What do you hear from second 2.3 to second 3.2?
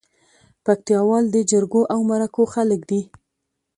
خلک دي